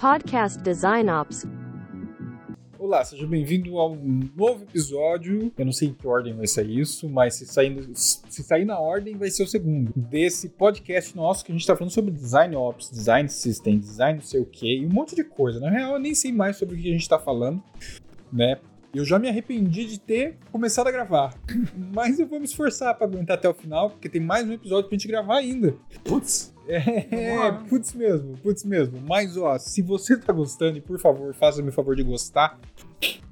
[0.00, 1.46] Podcast Design Ops.
[2.78, 3.94] Olá, seja bem-vindo ao
[4.34, 5.52] novo episódio.
[5.58, 8.78] Eu não sei em que ordem vai sair isso, mas se sair, se sair na
[8.78, 9.92] ordem, vai ser o segundo.
[9.94, 14.24] Desse podcast nosso que a gente está falando sobre design ops, design system, design não
[14.24, 15.60] sei o que, e um monte de coisa.
[15.60, 17.62] Na real, eu nem sei mais sobre o que a gente está falando,
[18.32, 18.58] né?
[18.92, 21.34] Eu já me arrependi de ter começado a gravar.
[21.94, 24.88] Mas eu vou me esforçar para aguentar até o final, porque tem mais um episódio
[24.88, 25.74] pra gente gravar ainda.
[26.02, 26.52] Putz!
[26.66, 29.00] É, putz mesmo, putz mesmo.
[29.00, 32.58] Mas ó, se você tá gostando, por favor, faça-me o favor de gostar.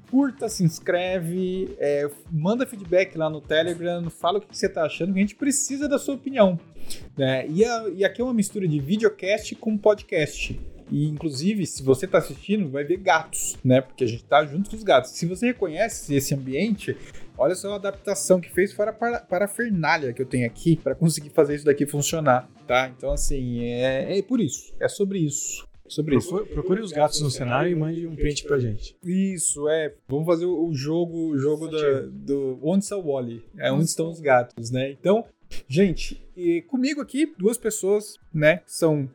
[0.09, 5.13] Curta, se inscreve, é, manda feedback lá no Telegram, fala o que você tá achando,
[5.13, 6.59] que a gente precisa da sua opinião.
[7.17, 7.47] Né?
[7.47, 10.59] E, a, e aqui é uma mistura de videocast com podcast.
[10.91, 13.81] E, inclusive, se você está assistindo, vai ver gatos, né?
[13.81, 15.11] Porque a gente está junto com os gatos.
[15.11, 16.95] Se você reconhece esse ambiente,
[17.37, 21.29] olha só a adaptação que fez para a parafernália que eu tenho aqui para conseguir
[21.29, 22.91] fazer isso daqui funcionar, tá?
[22.95, 24.73] Então, assim, é, é por isso.
[24.79, 26.53] É sobre isso sobre procure, isso.
[26.53, 28.95] Procure os gatos no cenário e mande um print pra gente.
[29.03, 29.93] Isso, é.
[30.07, 33.43] Vamos fazer o jogo, o jogo da, do Onde está o Wally?
[33.57, 34.91] É onde estão os gatos, né?
[34.91, 35.25] Então,
[35.67, 36.21] gente,
[36.67, 38.61] comigo aqui, duas pessoas, né?
[38.65, 39.09] São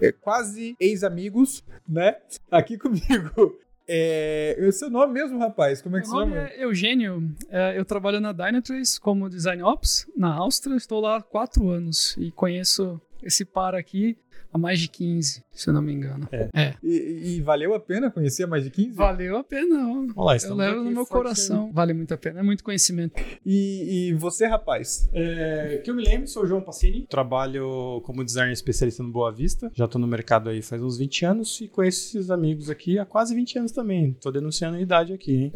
[0.00, 2.16] é, quase ex-amigos, né?
[2.50, 3.58] Aqui comigo.
[3.88, 5.80] É, o seu nome mesmo, rapaz?
[5.80, 6.48] Como é que Meu se nome chama?
[6.48, 7.30] é Eugênio.
[7.48, 10.74] É, eu trabalho na Dynatrace como Design Ops, na Áustria.
[10.76, 14.16] Estou lá há quatro anos e conheço esse par aqui
[14.52, 16.28] há mais de 15, se eu não me engano.
[16.32, 16.48] É.
[16.54, 16.74] é.
[16.82, 18.92] E, e, valeu a pena conhecer há mais de 15?
[18.92, 20.06] Valeu a pena.
[20.14, 21.70] Olá, eu levo no meu coração.
[21.72, 23.14] Vale muito a pena, é muito conhecimento.
[23.44, 25.08] E, e você, rapaz?
[25.12, 27.06] É, que eu me lembro, sou o João Passini.
[27.06, 29.70] Trabalho como designer especialista no Boa Vista.
[29.74, 33.04] Já tô no mercado aí faz uns 20 anos e conheço esses amigos aqui há
[33.04, 34.14] quase 20 anos também.
[34.20, 35.52] Tô denunciando a idade aqui, hein?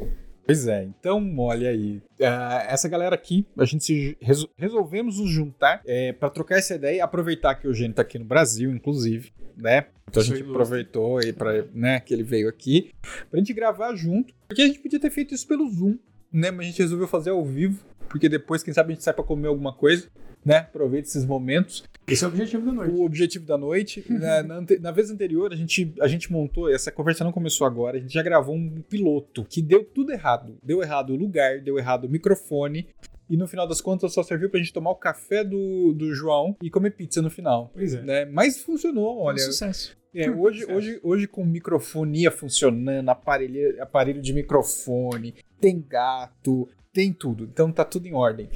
[0.51, 1.99] Pois é, então olha aí.
[2.19, 6.97] Uh, essa galera aqui, a gente resol resolvemos nos juntar é, para trocar essa ideia
[6.97, 9.87] e aproveitar que o Eugênio tá aqui no Brasil, inclusive, né?
[10.09, 12.91] Então a gente aproveitou aí para, né, que ele veio aqui,
[13.31, 15.97] pra gente gravar junto, porque a gente podia ter feito isso pelo Zoom,
[16.33, 16.51] né?
[16.51, 19.23] Mas a gente resolveu fazer ao vivo, porque depois, quem sabe, a gente sai para
[19.23, 20.11] comer alguma coisa
[20.45, 20.59] né?
[20.59, 21.85] Aproveite esses momentos.
[22.07, 22.95] Esse é o objetivo da noite.
[22.95, 24.05] O objetivo da noite.
[24.11, 27.99] na, na, na, vez anterior, a gente, a gente montou, essa conversa não começou agora,
[27.99, 30.59] a gente já gravou um piloto que deu tudo errado.
[30.63, 32.89] Deu errado o lugar, deu errado o microfone.
[33.29, 36.57] E no final das contas só serviu pra gente tomar o café do, do João
[36.61, 37.71] e comer pizza no final.
[37.73, 38.03] Pois é.
[38.03, 38.25] Né?
[38.25, 39.37] Mas funcionou, olha.
[39.37, 39.97] Um sucesso.
[40.13, 47.45] É, hoje, hoje, hoje com microfonia funcionando, aparelho, aparelho de microfone, tem gato, tem tudo.
[47.45, 48.49] Então tá tudo em ordem.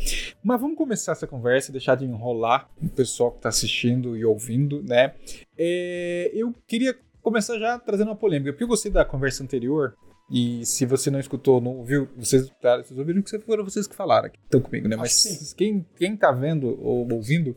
[0.42, 4.82] Mas vamos começar essa conversa, deixar de enrolar o pessoal que tá assistindo e ouvindo,
[4.82, 5.14] né?
[5.56, 9.96] É, eu queria começar já trazendo uma polêmica, porque eu gostei da conversa anterior.
[10.30, 12.50] E se você não escutou, não ouviu, vocês,
[12.82, 14.96] vocês ouviram que foram vocês que falaram aqui, estão comigo, né?
[14.96, 17.54] Mas quem, quem tá vendo ou ouvindo,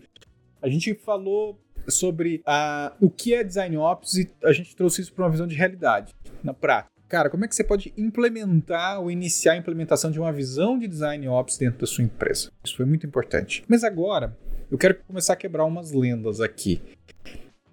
[0.62, 5.14] a gente falou sobre a, o que é design ops e a gente trouxe isso
[5.14, 6.97] para uma visão de realidade, na prática.
[7.08, 10.88] Cara, como é que você pode implementar ou iniciar a implementação de uma visão de
[10.88, 12.52] design ops dentro da sua empresa?
[12.64, 13.64] Isso foi muito importante.
[13.68, 14.38] Mas agora,
[14.70, 16.82] eu quero começar a quebrar umas lendas aqui.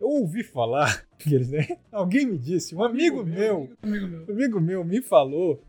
[0.01, 1.79] Eu ouvi falar, né?
[1.91, 5.61] alguém me disse, um amigo, amigo meu, amigo meu, amigo meu me falou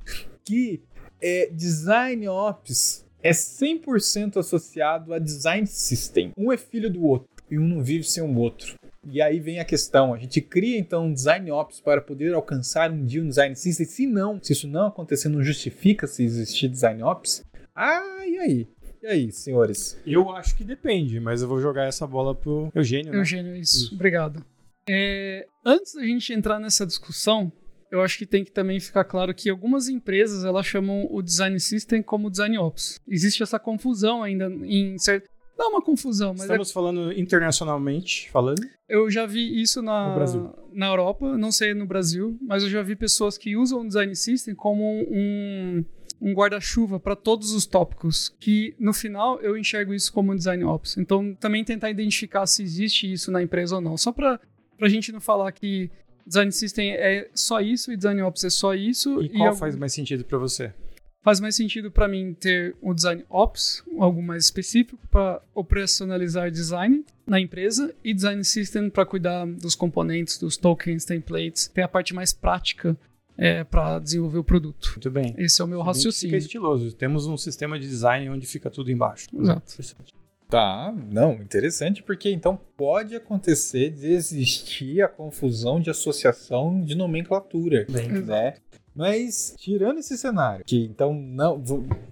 [0.44, 0.84] que
[1.20, 6.32] é, design ops é 100% associado a design system.
[6.38, 8.76] Um é filho do outro e um não vive sem o outro.
[9.10, 12.92] E aí vem a questão, a gente cria então um design ops para poder alcançar
[12.92, 13.86] um dia um design system.
[13.86, 17.44] Se não, se isso não acontecer, não justifica se existir design ops.
[17.76, 18.68] Ah, e aí?
[19.04, 20.02] E aí, senhores?
[20.06, 23.12] Eu acho que depende, mas eu vou jogar essa bola pro Eugênio.
[23.12, 23.20] Né?
[23.20, 23.86] Eugênio, isso.
[23.86, 23.94] isso.
[23.94, 24.44] Obrigado.
[24.90, 27.52] É, antes da gente entrar nessa discussão,
[27.92, 31.60] eu acho que tem que também ficar claro que algumas empresas elas chamam o design
[31.60, 33.00] system como design ops.
[33.08, 36.32] Existe essa confusão ainda em certo dá uma confusão.
[36.32, 36.74] Mas Estamos é...
[36.74, 38.62] falando internacionalmente, falando?
[38.88, 40.16] Eu já vi isso na,
[40.74, 44.16] na Europa, não sei no Brasil, mas eu já vi pessoas que usam o design
[44.16, 45.84] system como um,
[46.22, 50.64] um guarda-chuva para todos os tópicos, que no final eu enxergo isso como um design
[50.64, 50.98] ops.
[50.98, 54.40] Então também tentar identificar se existe isso na empresa ou não, só para
[54.82, 55.90] a gente não falar que
[56.26, 59.22] design system é só isso e design ops é só isso.
[59.22, 60.74] E, e qual faz mais sentido para você?
[61.26, 67.04] Faz mais sentido para mim ter o design ops, algo mais específico para operacionalizar design
[67.26, 72.14] na empresa e design system para cuidar dos componentes, dos tokens, templates, ter a parte
[72.14, 72.96] mais prática
[73.36, 74.92] é, para desenvolver o produto.
[74.92, 75.34] Muito bem.
[75.36, 76.36] Esse é o meu raciocínio.
[76.36, 76.94] Fica estiloso.
[76.94, 79.28] Temos um sistema de design onde fica tudo embaixo.
[79.36, 79.82] Exato.
[80.48, 87.88] Tá, não, interessante, porque então pode acontecer de existir a confusão de associação de nomenclatura,
[87.90, 88.54] Bem, né?
[88.96, 91.62] Mas, tirando esse cenário, que então não,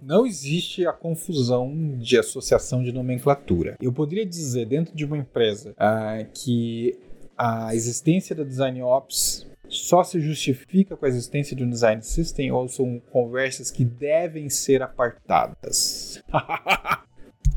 [0.02, 5.72] não existe a confusão de associação de nomenclatura, eu poderia dizer dentro de uma empresa
[5.72, 7.00] uh, que
[7.38, 12.52] a existência da Design Ops só se justifica com a existência de um design system
[12.52, 16.22] ou são conversas que devem ser apartadas?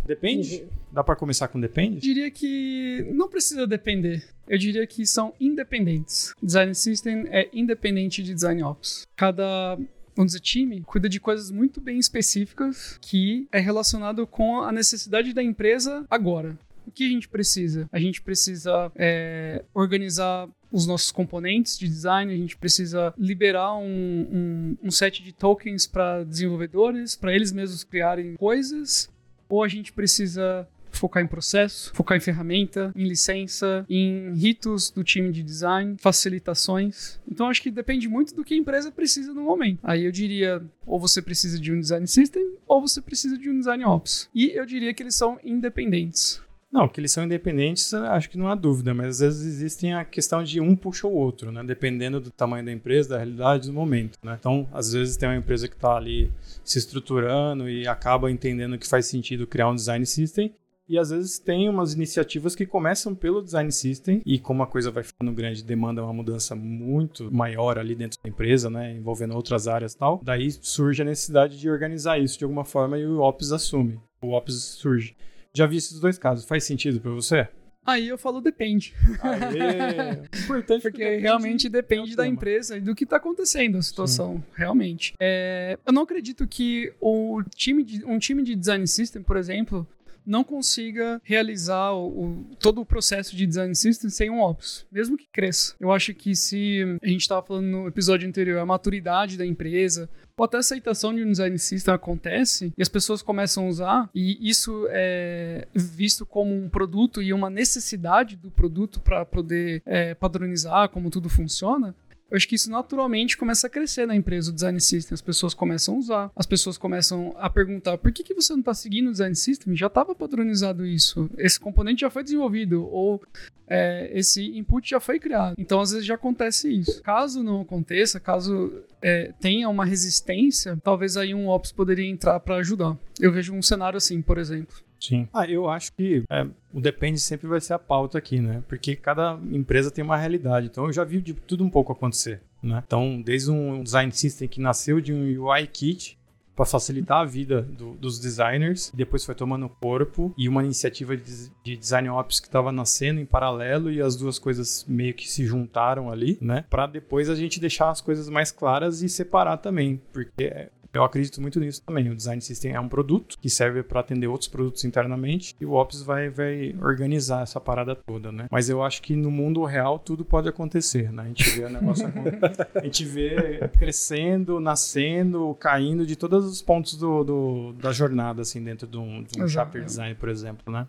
[0.07, 0.65] Depende?
[0.93, 1.97] Dá para começar com depende?
[1.97, 4.25] Eu diria que não precisa depender.
[4.49, 6.33] Eu diria que são independentes.
[6.43, 9.07] Design System é independente de Design Ops.
[9.17, 9.79] Cada
[10.17, 15.35] vamos dizer, time, cuida de coisas muito bem específicas que é relacionado com a necessidade
[15.35, 16.59] da empresa agora.
[16.87, 17.89] O que a gente precisa?
[17.93, 23.85] A gente precisa é, organizar os nossos componentes de design, a gente precisa liberar um,
[23.85, 29.09] um, um set de tokens para desenvolvedores, para eles mesmos criarem coisas,
[29.49, 30.67] ou a gente precisa
[30.97, 37.21] focar em processo, focar em ferramenta, em licença, em ritos do time de design, facilitações.
[37.31, 39.79] Então acho que depende muito do que a empresa precisa no momento.
[39.83, 43.59] Aí eu diria, ou você precisa de um design system, ou você precisa de um
[43.59, 44.29] design ops.
[44.35, 46.41] E eu diria que eles são independentes.
[46.77, 50.05] Não, que eles são independentes, acho que não há dúvida, mas às vezes existem a
[50.05, 51.65] questão de um puxa o outro, né?
[51.65, 54.37] Dependendo do tamanho da empresa, da realidade do momento, né?
[54.39, 56.31] Então, às vezes tem uma empresa que está ali
[56.63, 60.53] se estruturando e acaba entendendo que faz sentido criar um design system
[60.87, 64.91] e às vezes tem umas iniciativas que começam pelo design system e como a coisa
[64.91, 69.67] vai ficando grande, demanda uma mudança muito maior ali dentro da empresa, né, envolvendo outras
[69.67, 70.21] áreas e tal.
[70.23, 73.99] Daí surge a necessidade de organizar isso de alguma forma e o Ops assume.
[74.21, 75.17] O Ops surge.
[75.57, 76.45] Já vi esses dois casos.
[76.45, 77.49] Faz sentido para você?
[77.87, 78.93] Aí eu falo depende.
[79.23, 84.35] Aê, importante porque depende realmente depende da empresa e do que está acontecendo a situação,
[84.35, 84.45] Sim.
[84.55, 85.15] realmente.
[85.19, 89.89] É, eu não acredito que o time de, um time de design system, por exemplo,
[90.27, 95.17] não consiga realizar o, o, todo o processo de design system sem um ops, mesmo
[95.17, 95.75] que cresça.
[95.79, 100.09] Eu acho que se a gente estava falando no episódio anterior, a maturidade da empresa,
[100.37, 104.11] ou até a aceitação de um design system acontece e as pessoas começam a usar,
[104.15, 110.15] e isso é visto como um produto e uma necessidade do produto para poder é,
[110.15, 111.95] padronizar como tudo funciona,
[112.31, 115.15] eu acho que isso naturalmente começa a crescer na empresa, o design system.
[115.15, 118.61] As pessoas começam a usar, as pessoas começam a perguntar por que, que você não
[118.61, 119.77] está seguindo o design system?
[119.77, 123.23] Já estava padronizado isso, esse componente já foi desenvolvido, ou
[123.69, 125.55] é, esse input já foi criado.
[125.59, 127.03] Então, às vezes, já acontece isso.
[127.03, 132.57] Caso não aconteça, caso é, tenha uma resistência, talvez aí um Ops poderia entrar para
[132.57, 132.97] ajudar.
[133.21, 134.77] Eu vejo um cenário assim, por exemplo.
[135.01, 135.29] Sim.
[135.33, 138.63] Ah, eu acho que é, o depende sempre vai ser a pauta aqui, né?
[138.69, 140.67] Porque cada empresa tem uma realidade.
[140.67, 142.83] Então eu já vi de tudo um pouco acontecer, né?
[142.87, 146.19] Então, desde um design system que nasceu de um UI kit
[146.57, 151.51] para facilitar a vida do, dos designers, depois foi tomando corpo e uma iniciativa de,
[151.63, 155.45] de design ops que estava nascendo em paralelo e as duas coisas meio que se
[155.45, 156.65] juntaram ali, né?
[156.71, 161.41] Para depois a gente deixar as coisas mais claras e separar também, porque eu acredito
[161.41, 162.09] muito nisso também.
[162.11, 165.73] O design system é um produto que serve para atender outros produtos internamente e o
[165.73, 168.47] Ops vai, vai organizar essa parada toda, né?
[168.51, 171.23] Mas eu acho que no mundo real tudo pode acontecer, né?
[171.23, 172.07] A gente vê o negócio
[172.75, 178.63] a gente vê crescendo, nascendo, caindo de todos os pontos do, do da jornada, assim,
[178.63, 180.87] dentro de um, de um chapter design, por exemplo, né?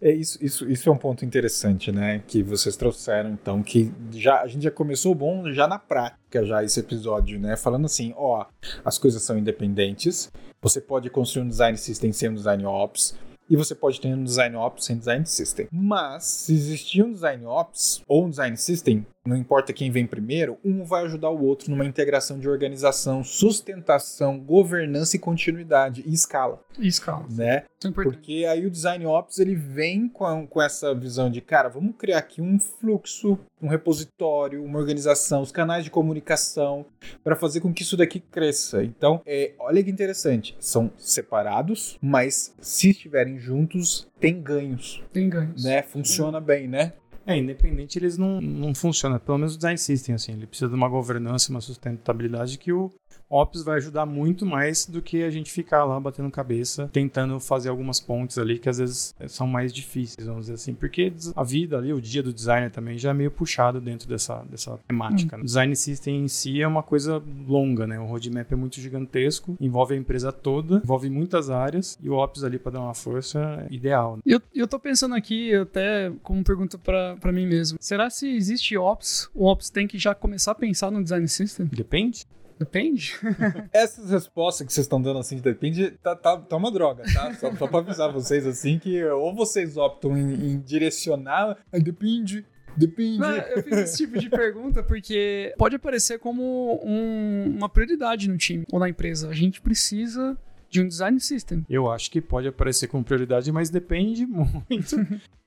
[0.00, 2.22] É isso, isso, isso é um ponto interessante, né?
[2.26, 6.62] Que vocês trouxeram, então, que já a gente já começou bom já na prática, já
[6.62, 7.56] esse episódio, né?
[7.56, 8.46] Falando assim, ó,
[8.84, 10.30] as coisas são independentes.
[10.62, 13.16] Você pode construir um design system sem um design ops
[13.50, 15.68] e você pode ter um design ops sem design system.
[15.72, 20.56] Mas se existir um design ops ou um design system, não importa quem vem primeiro,
[20.64, 26.62] um vai ajudar o outro numa integração de organização, sustentação, governança e continuidade e escala.
[26.78, 27.26] E escala.
[27.30, 27.64] Né?
[27.84, 31.94] É Porque aí o design ops ele vem com, com essa visão de, cara, vamos
[31.96, 36.86] criar aqui um fluxo, um repositório, uma organização, os canais de comunicação
[37.22, 38.82] para fazer com que isso daqui cresça.
[38.82, 45.04] Então, é, olha que interessante, são separados, mas se estiverem juntos, tem ganhos.
[45.12, 45.62] Tem ganhos.
[45.62, 45.82] Né?
[45.82, 46.94] Funciona bem, né?
[47.28, 49.18] É, independente eles não, não funcionam.
[49.18, 50.32] Pelo menos o design system, assim.
[50.32, 52.90] Ele precisa de uma governança, uma sustentabilidade que o
[53.30, 57.68] Ops vai ajudar muito mais do que a gente ficar lá batendo cabeça, tentando fazer
[57.68, 60.74] algumas pontes ali que às vezes são mais difíceis, vamos dizer assim.
[60.74, 64.44] Porque a vida ali, o dia do designer também já é meio puxado dentro dessa,
[64.50, 65.36] dessa temática.
[65.36, 65.38] Hum.
[65.38, 65.42] Né?
[65.42, 67.98] O design system em si é uma coisa longa, né?
[67.98, 72.44] O roadmap é muito gigantesco, envolve a empresa toda, envolve muitas áreas e o Ops
[72.44, 74.16] ali para dar uma força é ideal.
[74.16, 74.22] Né?
[74.26, 77.78] Eu, eu tô pensando aqui até como pergunta para mim mesmo.
[77.80, 81.66] Será se existe Ops, o Ops tem que já começar a pensar no design system?
[81.66, 82.26] Depende.
[82.58, 83.14] Depende.
[83.72, 87.34] Essas respostas que vocês estão dando assim de depende, tá, tá, tá uma droga, tá?
[87.34, 92.44] Só, só pra avisar vocês assim que ou vocês optam em, em direcionar, depende,
[92.76, 93.18] Depende.
[93.18, 98.36] Não, eu fiz esse tipo de pergunta porque pode aparecer como um, uma prioridade no
[98.36, 99.28] time ou na empresa.
[99.28, 100.38] A gente precisa
[100.70, 101.64] de um design system.
[101.68, 104.96] Eu acho que pode aparecer como prioridade, mas depende muito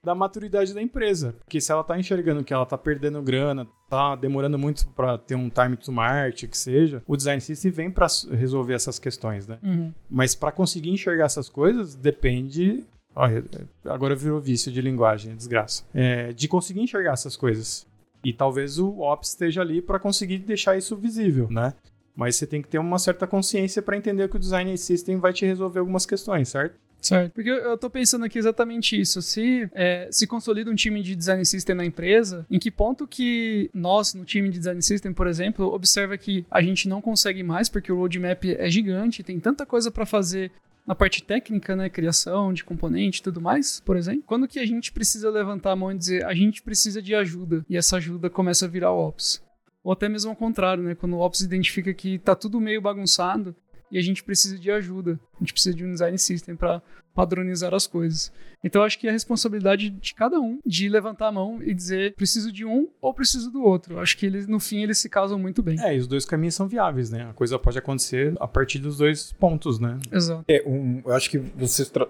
[0.03, 1.35] da maturidade da empresa.
[1.39, 5.35] Porque se ela tá enxergando que ela tá perdendo grana, tá demorando muito para ter
[5.35, 9.59] um time to market, que seja, o design system vem para resolver essas questões, né?
[9.61, 9.93] Uhum.
[10.09, 12.83] Mas para conseguir enxergar essas coisas, depende.
[13.15, 13.43] Olha,
[13.85, 15.83] agora virou vício de linguagem, desgraça.
[15.93, 17.85] É, de conseguir enxergar essas coisas.
[18.23, 21.73] E talvez o Ops esteja ali para conseguir deixar isso visível, né?
[22.15, 25.33] Mas você tem que ter uma certa consciência para entender que o design system vai
[25.33, 26.75] te resolver algumas questões, certo?
[27.01, 27.33] Certo.
[27.33, 29.21] Porque eu tô pensando aqui exatamente isso.
[29.21, 33.69] Se é, se consolida um time de design system na empresa, em que ponto que
[33.73, 37.67] nós, no time de design system, por exemplo, observa que a gente não consegue mais
[37.67, 40.51] porque o roadmap é gigante, tem tanta coisa para fazer
[40.85, 44.23] na parte técnica, né, criação de componente e tudo mais, por exemplo.
[44.25, 47.65] Quando que a gente precisa levantar a mão e dizer a gente precisa de ajuda
[47.69, 49.41] e essa ajuda começa a virar ops?
[49.83, 53.55] Ou até mesmo ao contrário, né, quando o ops identifica que tá tudo meio bagunçado
[53.91, 55.19] e a gente precisa de ajuda.
[55.35, 56.81] A gente precisa de um design system para
[57.13, 58.31] padronizar as coisas.
[58.63, 62.15] Então acho que é a responsabilidade de cada um de levantar a mão e dizer
[62.15, 63.99] preciso de um ou preciso do outro.
[63.99, 65.77] Acho que eles no fim eles se casam muito bem.
[65.81, 67.27] É, e os dois caminhos são viáveis, né?
[67.29, 69.99] A coisa pode acontecer a partir dos dois pontos, né?
[70.09, 70.45] Exato.
[70.47, 72.07] É, um, eu acho que vocês tra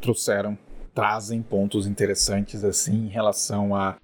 [0.00, 0.56] trouxeram,
[0.94, 3.96] trazem pontos interessantes assim em relação a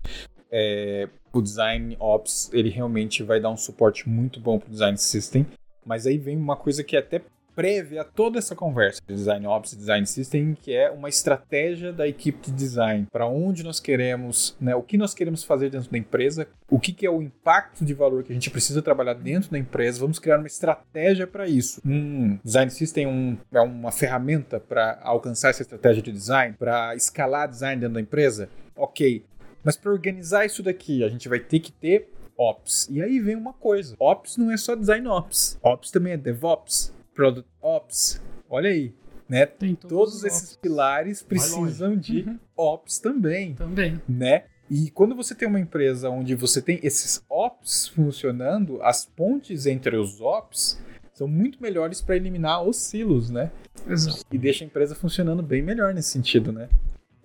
[0.57, 4.97] é, o design ops, ele realmente vai dar um suporte muito bom para o design
[4.97, 5.45] system.
[5.85, 7.21] Mas aí vem uma coisa que é até
[7.57, 11.93] prévia a toda essa conversa de design ops e design system, que é uma estratégia
[11.93, 15.91] da equipe de design, para onde nós queremos, né, o que nós queremos fazer dentro
[15.91, 19.15] da empresa, o que, que, é o impacto de valor que a gente precisa trabalhar
[19.15, 21.81] dentro da empresa, vamos criar uma estratégia para isso.
[21.87, 27.49] Um design system um, é uma ferramenta para alcançar essa estratégia de design, para escalar
[27.49, 28.49] design dentro da empresa?
[28.77, 29.25] Ok.
[29.65, 32.89] Mas para organizar isso daqui, a gente vai ter que ter Ops.
[32.91, 35.59] E aí vem uma coisa: Ops não é só design Ops.
[35.63, 38.21] Ops também é DevOps, Product Ops.
[38.49, 38.93] Olha aí.
[39.27, 39.47] Né?
[39.47, 40.57] Tem todos, todos esses ops.
[40.57, 42.39] pilares precisam de uhum.
[42.55, 43.55] Ops também.
[43.55, 44.01] Também.
[44.07, 44.45] Né?
[44.71, 49.97] E quando você tem uma empresa onde você tem esses Ops funcionando, as pontes entre
[49.97, 50.79] os Ops
[51.15, 53.51] são muito melhores para eliminar os silos, né?
[53.89, 54.25] Exato.
[54.31, 56.69] E deixa a empresa funcionando bem melhor nesse sentido, né?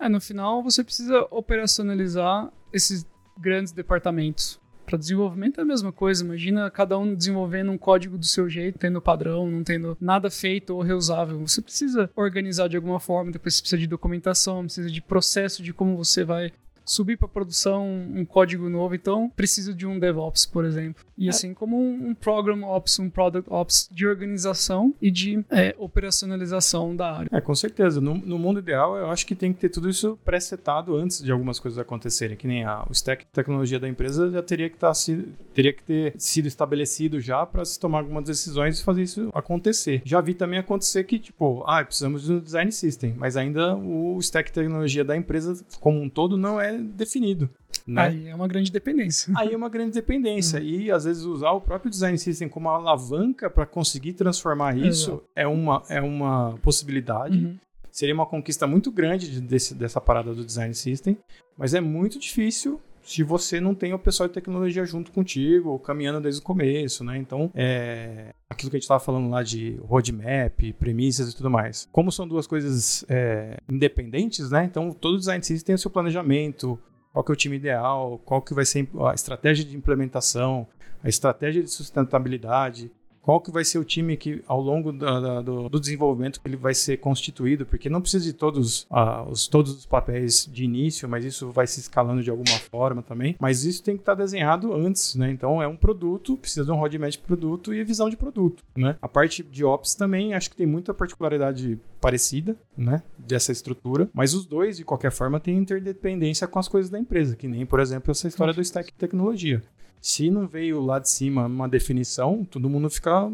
[0.00, 3.06] É, no final você precisa operacionalizar esses
[3.38, 4.58] grandes departamentos.
[4.86, 6.24] Para desenvolvimento é a mesma coisa.
[6.24, 10.74] Imagina cada um desenvolvendo um código do seu jeito, tendo padrão, não tendo nada feito
[10.74, 11.38] ou reusável.
[11.46, 15.72] Você precisa organizar de alguma forma, depois você precisa de documentação, precisa de processo de
[15.72, 16.50] como você vai
[16.90, 21.04] subir para produção um código novo, então preciso de um DevOps, por exemplo.
[21.16, 21.30] E é.
[21.30, 27.12] assim como um, Program Ops, um Product Ops de organização e de é, operacionalização da
[27.12, 27.28] área.
[27.30, 28.00] É, com certeza.
[28.00, 31.30] No, no, mundo ideal, eu acho que tem que ter tudo isso pré-setado antes de
[31.30, 34.78] algumas coisas acontecerem, que nem a, o stack de tecnologia da empresa já teria que,
[34.78, 34.92] tá,
[35.54, 40.02] teria que ter sido estabelecido já para se tomar algumas decisões e fazer isso acontecer.
[40.04, 44.18] Já vi também acontecer que, tipo, ah, precisamos de um design system, mas ainda o
[44.20, 47.48] stack de tecnologia da empresa como um todo não é definido.
[47.86, 48.02] Né?
[48.02, 49.32] Aí é uma grande dependência.
[49.36, 50.60] Aí é uma grande dependência.
[50.60, 50.66] Uhum.
[50.66, 55.46] E às vezes usar o próprio design system como alavanca para conseguir transformar isso é
[55.46, 57.38] uma, é uma possibilidade.
[57.38, 57.56] Uhum.
[57.90, 61.18] Seria uma conquista muito grande desse, dessa parada do design system,
[61.58, 65.78] mas é muito difícil se você não tem o pessoal de tecnologia junto contigo, ou
[65.78, 67.18] caminhando desde o começo, né?
[67.18, 71.88] Então, é aquilo que a gente estava falando lá de roadmap, premissas e tudo mais.
[71.92, 74.64] Como são duas coisas é, independentes, né?
[74.64, 76.78] Então, todo design system tem o seu planejamento,
[77.12, 80.66] qual que é o time ideal, qual que vai ser a estratégia de implementação,
[81.02, 82.90] a estratégia de sustentabilidade,
[83.22, 86.56] qual que vai ser o time que ao longo da, da, do, do, desenvolvimento ele
[86.56, 91.08] vai ser constituído, porque não precisa de todos, uh, os, todos os papéis de início,
[91.08, 93.36] mas isso vai se escalando de alguma forma também.
[93.38, 95.30] Mas isso tem que estar desenhado antes, né?
[95.30, 98.96] Então é um produto, precisa de um roadmap de produto e visão de produto, né?
[99.00, 104.32] A parte de Ops também acho que tem muita particularidade parecida, né, dessa estrutura, mas
[104.32, 107.78] os dois, de qualquer forma, têm interdependência com as coisas da empresa, que nem, por
[107.78, 109.62] exemplo, essa história do stack de tecnologia.
[110.00, 113.30] Se não veio lá de cima uma definição, todo mundo fica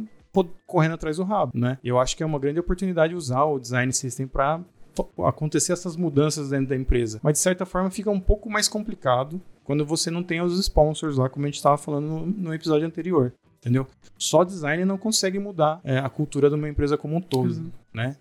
[0.66, 1.78] correndo atrás do rabo, né?
[1.82, 4.60] Eu acho que é uma grande oportunidade usar o design system para
[5.26, 7.20] acontecer essas mudanças dentro da empresa.
[7.22, 11.16] Mas de certa forma fica um pouco mais complicado quando você não tem os sponsors
[11.16, 13.32] lá, como a gente estava falando no, no, episódio anterior.
[13.58, 13.86] Entendeu?
[14.16, 17.70] Só design não consegue mudar é, a cultura de uma empresa como um todo, uhum.
[17.92, 18.16] né?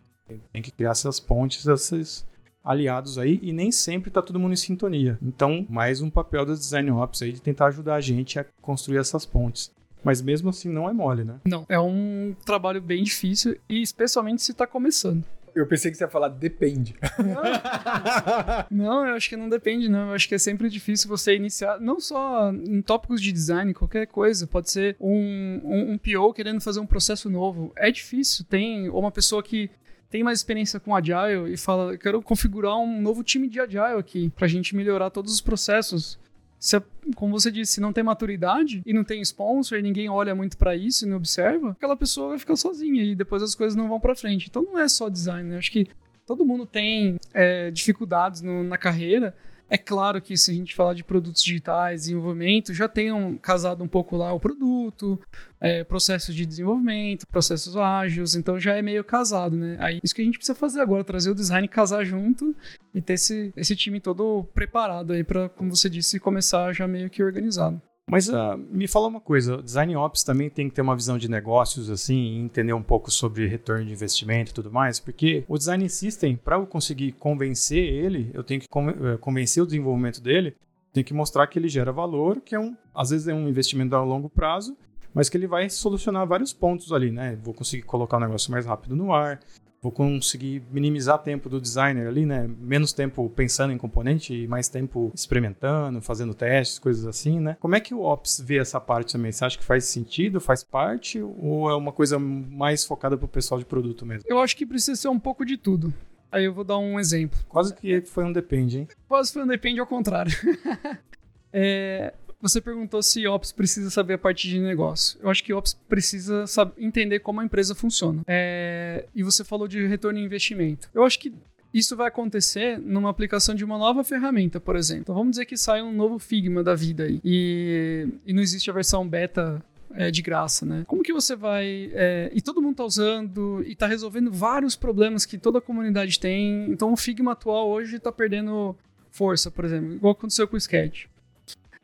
[0.52, 2.26] Tem que criar essas pontes, esses,
[2.66, 5.18] aliados aí e nem sempre tá todo mundo em sintonia.
[5.22, 8.98] Então, mais um papel do Design Ops aí de tentar ajudar a gente a construir
[8.98, 9.72] essas pontes.
[10.04, 11.40] Mas mesmo assim não é mole, né?
[11.46, 15.24] Não, é um trabalho bem difícil e especialmente se está começando.
[15.56, 16.96] Eu pensei que você ia falar depende.
[18.70, 20.10] Não, eu acho que não depende, não.
[20.10, 24.06] Eu acho que é sempre difícil você iniciar, não só em tópicos de design, qualquer
[24.06, 24.46] coisa.
[24.46, 27.72] Pode ser um, um, um PO querendo fazer um processo novo.
[27.78, 28.44] É difícil.
[28.50, 29.70] Tem uma pessoa que
[30.10, 34.00] tem mais experiência com Agile e fala, eu quero configurar um novo time de Agile
[34.00, 36.18] aqui, pra gente melhorar todos os processos.
[36.58, 36.82] Se,
[37.16, 40.58] como você disse, se não tem maturidade e não tem sponsor, e ninguém olha muito
[40.58, 43.88] para isso e não observa, aquela pessoa vai ficar sozinha e depois as coisas não
[43.88, 44.48] vão para frente.
[44.50, 45.58] Então não é só design, né?
[45.58, 45.88] Acho que
[46.26, 49.36] todo mundo tem é, dificuldades no, na carreira,
[49.70, 53.88] é claro que se a gente falar de produtos digitais, desenvolvimento, já tenham casado um
[53.88, 55.20] pouco lá o produto,
[55.60, 59.78] é, processos de desenvolvimento, processos ágeis, então já é meio casado, né?
[59.80, 62.56] Aí isso que a gente precisa fazer agora, trazer o design, casar junto
[62.94, 67.10] e ter esse, esse time todo preparado aí para, como você disse, começar já meio
[67.10, 67.82] que organizado.
[68.10, 71.18] Mas uh, me fala uma coisa, o Design Ops também tem que ter uma visão
[71.18, 75.58] de negócios, assim, entender um pouco sobre retorno de investimento e tudo mais, porque o
[75.58, 80.56] Design System, para eu conseguir convencer ele, eu tenho que eh, convencer o desenvolvimento dele,
[80.94, 83.96] tenho que mostrar que ele gera valor, que é um, às vezes é um investimento
[83.96, 84.78] a longo prazo,
[85.12, 87.38] mas que ele vai solucionar vários pontos ali, né?
[87.42, 89.40] Vou conseguir colocar o negócio mais rápido no ar,
[89.86, 92.50] vou conseguir minimizar tempo do designer ali, né?
[92.60, 97.56] Menos tempo pensando em componente e mais tempo experimentando, fazendo testes, coisas assim, né?
[97.60, 99.32] Como é que o Ops vê essa parte também?
[99.32, 103.30] Você acha que faz sentido, faz parte ou é uma coisa mais focada para o
[103.30, 104.24] pessoal de produto mesmo?
[104.28, 105.94] Eu acho que precisa ser um pouco de tudo.
[106.32, 107.38] Aí eu vou dar um exemplo.
[107.48, 108.88] Quase que foi um depende, hein?
[109.08, 110.34] Quase foi um depende ao contrário.
[111.54, 112.12] é,
[112.48, 115.20] você perguntou se Ops precisa saber a parte de negócio.
[115.20, 118.22] Eu acho que Ops precisa saber, entender como a empresa funciona.
[118.28, 120.88] É, e você falou de retorno em investimento.
[120.94, 121.34] Eu acho que
[121.74, 125.02] isso vai acontecer numa aplicação de uma nova ferramenta, por exemplo.
[125.02, 128.70] Então vamos dizer que sai um novo Figma da vida aí e, e não existe
[128.70, 129.60] a versão beta
[129.96, 130.84] é, de graça, né?
[130.86, 131.90] Como que você vai.
[131.94, 136.20] É, e todo mundo tá usando e tá resolvendo vários problemas que toda a comunidade
[136.20, 136.70] tem.
[136.70, 138.76] Então o Figma atual hoje tá perdendo
[139.10, 141.06] força, por exemplo, igual aconteceu com o Sketch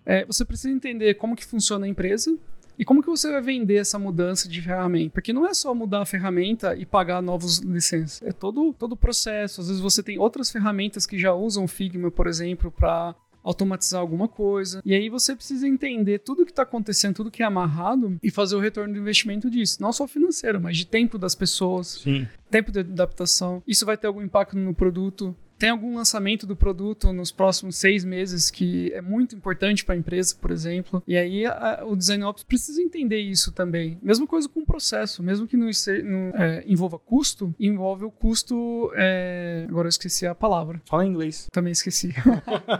[0.05, 2.36] é, você precisa entender como que funciona a empresa
[2.77, 5.12] e como que você vai vender essa mudança de ferramenta?
[5.12, 8.22] Porque não é só mudar a ferramenta e pagar novos licenças.
[8.24, 9.62] É todo todo o processo.
[9.62, 14.27] Às vezes você tem outras ferramentas que já usam Figma, por exemplo, para automatizar alguma
[14.27, 14.81] coisa.
[14.86, 18.55] E aí você precisa entender tudo que está acontecendo, tudo que é amarrado e fazer
[18.55, 19.81] o retorno do investimento disso.
[19.81, 22.27] Não só financeiro, mas de tempo das pessoas, Sim.
[22.50, 23.61] tempo de adaptação.
[23.68, 28.03] Isso vai ter algum impacto no produto tem algum lançamento do produto nos próximos seis
[28.03, 31.03] meses que é muito importante para a empresa, por exemplo.
[31.05, 33.95] E aí a, o Design Ops precisa entender isso também.
[34.01, 35.67] Mesma coisa com o processo, mesmo que não,
[36.03, 38.91] não é, envolva custo, envolve o custo.
[38.95, 39.67] É...
[39.69, 40.81] Agora eu esqueci a palavra.
[40.85, 41.47] Fala em inglês.
[41.51, 42.11] Também esqueci.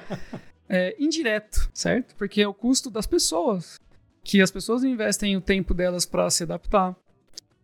[0.68, 2.16] é, indireto, certo?
[2.16, 3.80] Porque é o custo das pessoas.
[4.24, 6.96] Que as pessoas investem o tempo delas para se adaptar,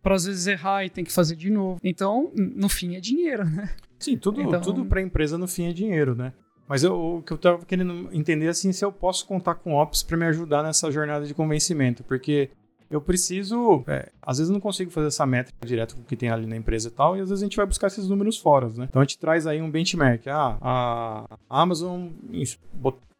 [0.02, 1.78] para às vezes errar e tem que fazer de novo.
[1.82, 3.70] Então, no fim, é dinheiro, né?
[3.98, 4.60] Sim, tudo, então...
[4.60, 6.32] tudo para a empresa no fim é dinheiro, né?
[6.68, 10.02] Mas eu, o que eu estava querendo entender assim, se eu posso contar com Ops
[10.02, 12.50] para me ajudar nessa jornada de convencimento, porque
[12.90, 16.28] eu preciso, é, às vezes não consigo fazer essa métrica direto com o que tem
[16.28, 18.68] ali na empresa e tal, e às vezes a gente vai buscar esses números fora,
[18.68, 18.86] né?
[18.88, 20.26] Então a gente traz aí um benchmark.
[20.28, 20.58] Ah,
[21.48, 22.08] a Amazon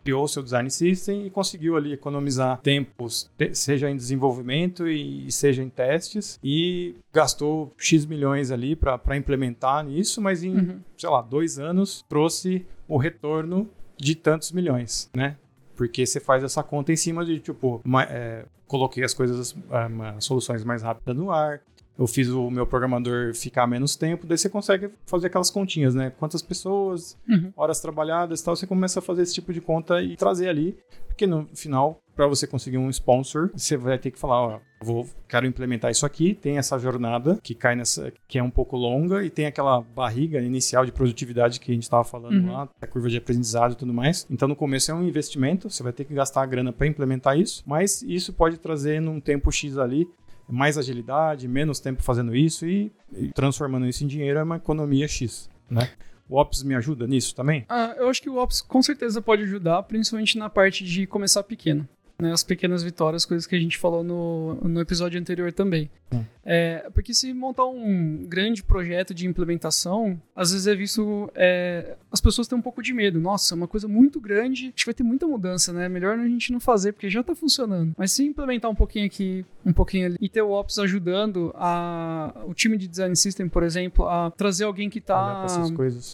[0.03, 5.69] criou seu design system e conseguiu ali economizar tempos, seja em desenvolvimento e seja em
[5.69, 10.81] testes, e gastou X milhões ali para implementar isso, mas em, uhum.
[10.97, 15.37] sei lá, dois anos trouxe o retorno de tantos milhões, né?
[15.77, 19.55] Porque você faz essa conta em cima de, tipo, uma, é, coloquei as coisas,
[19.91, 21.61] uma, soluções mais rápidas no ar,
[21.99, 26.13] eu fiz o meu programador ficar menos tempo, daí você consegue fazer aquelas continhas, né?
[26.17, 27.53] Quantas pessoas, uhum.
[27.57, 30.77] horas trabalhadas e tal, você começa a fazer esse tipo de conta e trazer ali,
[31.09, 35.09] porque no final, para você conseguir um sponsor, você vai ter que falar, ó, vou,
[35.29, 39.25] quero implementar isso aqui, tem essa jornada que cai nessa, que é um pouco longa
[39.25, 42.53] e tem aquela barriga inicial de produtividade que a gente estava falando uhum.
[42.53, 44.25] lá, a curva de aprendizado e tudo mais.
[44.31, 47.37] Então no começo é um investimento, você vai ter que gastar a grana para implementar
[47.37, 50.09] isso, mas isso pode trazer num tempo X ali
[50.49, 55.07] mais agilidade, menos tempo fazendo isso e, e transformando isso em dinheiro é uma economia
[55.07, 55.91] X, né?
[56.29, 57.65] O Ops me ajuda nisso também?
[57.69, 61.43] Ah, eu acho que o Ops com certeza pode ajudar, principalmente na parte de começar
[61.43, 61.89] pequeno.
[62.21, 65.89] Né, as pequenas vitórias, coisas que a gente falou no, no episódio anterior também.
[66.13, 66.25] Hum.
[66.51, 71.31] É, porque se montar um grande projeto de implementação, às vezes é visto.
[71.35, 73.21] É, as pessoas têm um pouco de medo.
[73.21, 75.91] Nossa, é uma coisa muito grande, a gente vai ter muita mudança, né?
[75.91, 77.93] Melhor a gente não fazer, porque já tá funcionando.
[77.99, 82.33] Mas se implementar um pouquinho aqui, um pouquinho ali, e ter o Ops ajudando a,
[82.47, 85.45] o time de design system, por exemplo, a trazer alguém que tá.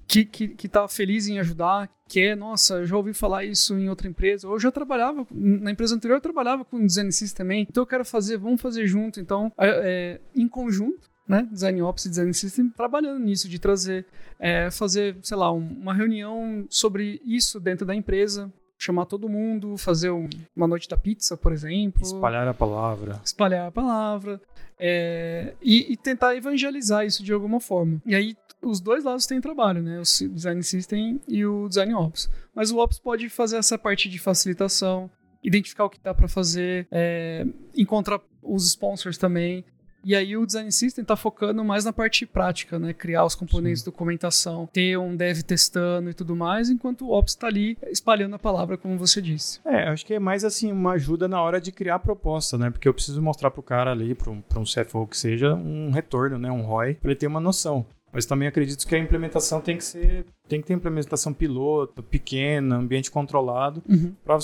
[0.09, 3.79] Que, que, que tá feliz em ajudar, que é, nossa, eu já ouvi falar isso
[3.79, 7.37] em outra empresa, ou eu já trabalhava, na empresa anterior eu trabalhava com design system
[7.37, 9.21] também, então eu quero fazer, vamos fazer junto.
[9.21, 11.49] Então, é em conjunto, né?
[11.51, 14.07] Design Ops e Design System trabalhando nisso, de trazer,
[14.39, 19.77] é, fazer, sei lá, um, uma reunião sobre isso dentro da empresa, chamar todo mundo,
[19.77, 22.03] fazer um, uma noite da pizza, por exemplo.
[22.03, 23.21] Espalhar a palavra.
[23.25, 24.41] Espalhar a palavra.
[24.79, 28.03] É, e, e, tentar evangelizar isso de alguma forma.
[28.05, 29.99] E aí, os dois lados têm trabalho, né?
[29.99, 32.29] O Design System e o Design Ops.
[32.55, 35.11] Mas o Ops pode fazer essa parte de facilitação,
[35.43, 39.65] identificar o que dá para fazer, é, encontrar os sponsors também.
[40.05, 42.93] E aí o Design System está focando mais na parte prática, né?
[42.93, 47.33] Criar os componentes de documentação, ter um dev testando e tudo mais, enquanto o Ops
[47.33, 49.61] está ali espalhando a palavra, como você disse.
[49.65, 52.71] É, acho que é mais assim, uma ajuda na hora de criar a proposta, né?
[52.71, 55.91] Porque eu preciso mostrar para o cara ali, para um, um CFO que seja, um
[55.91, 56.51] retorno, né?
[56.51, 57.87] Um ROI, para ele ter uma noção.
[58.13, 60.25] Mas também acredito que a implementação tem que ser.
[60.49, 64.15] Tem que ter implementação piloto, pequena, ambiente controlado, uhum.
[64.25, 64.39] para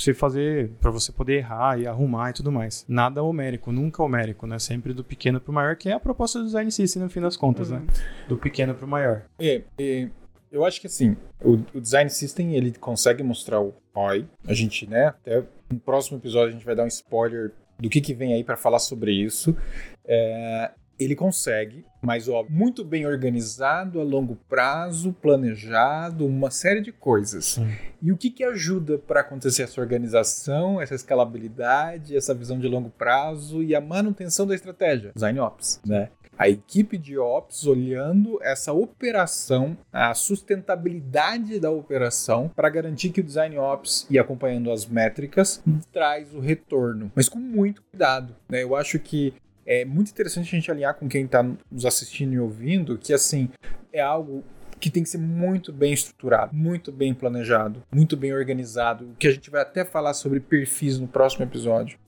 [0.00, 2.84] você fazer, para você poder errar e arrumar e tudo mais.
[2.88, 4.58] Nada homérico, nunca homérico, né?
[4.58, 7.20] Sempre do pequeno para o maior, que é a proposta do design system no fim
[7.20, 7.78] das contas, né?
[7.78, 7.84] uhum.
[7.84, 7.92] né?
[8.28, 9.24] Do pequeno para o maior.
[9.38, 10.08] É, é,
[10.50, 14.26] eu acho que assim, o, o, design system ele consegue mostrar o ROI.
[14.46, 15.08] A gente, né?
[15.08, 18.42] Até no próximo episódio a gente vai dar um spoiler do que, que vem aí
[18.42, 19.56] para falar sobre isso.
[20.04, 26.92] É, ele consegue, mas ó, muito bem organizado, a longo prazo, planejado, uma série de
[26.92, 27.44] coisas.
[27.44, 27.68] Sim.
[28.02, 32.90] E o que, que ajuda para acontecer essa organização, essa escalabilidade, essa visão de longo
[32.90, 35.12] prazo e a manutenção da estratégia?
[35.14, 36.10] Design Ops, né?
[36.38, 43.24] A equipe de Ops olhando essa operação, a sustentabilidade da operação, para garantir que o
[43.24, 45.60] Design Ops e acompanhando as métricas
[45.92, 48.36] traz o retorno, mas com muito cuidado.
[48.48, 48.62] Né?
[48.62, 49.34] Eu acho que
[49.68, 53.50] é muito interessante a gente alinhar com quem está nos assistindo e ouvindo que, assim,
[53.92, 54.42] é algo
[54.80, 59.30] que tem que ser muito bem estruturado, muito bem planejado, muito bem organizado, que a
[59.30, 61.98] gente vai até falar sobre perfis no próximo episódio.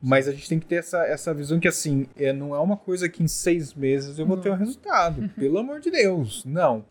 [0.00, 2.76] Mas a gente tem que ter essa, essa visão que, assim, é, não é uma
[2.76, 5.28] coisa que em seis meses eu vou ter um resultado.
[5.36, 6.44] Pelo amor de Deus.
[6.44, 6.84] Não.